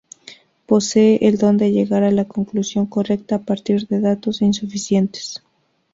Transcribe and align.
Posee 0.65 1.19
el 1.27 1.37
don 1.37 1.57
de 1.57 1.71
llegar 1.71 2.01
a 2.01 2.09
la 2.09 2.25
conclusión 2.25 2.87
correcta 2.87 3.35
a 3.35 3.43
partir 3.43 3.85
de 3.87 4.01
datos 4.01 4.41
insuficientes. 4.41 5.43